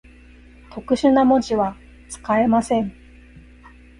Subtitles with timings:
[0.71, 1.75] 特殊な文字は、
[2.09, 2.91] 使えません。